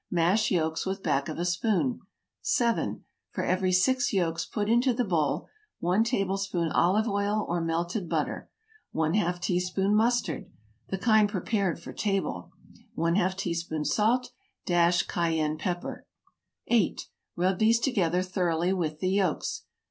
[0.09, 1.99] Mash yolks with back of a spoon.
[2.41, 3.03] 7.
[3.29, 5.47] For every 6 yolks, put into the bowl
[5.79, 8.49] 1 tablespoon olive oil or melted butter
[8.95, 10.49] ½ teaspoon mustard
[10.87, 12.51] (the kind prepared for table)
[12.97, 14.31] ½ teaspoon salt
[14.65, 16.07] dash cayenne pepper
[16.65, 17.05] 8.
[17.35, 19.65] Rub these together thoroughly with the yolks.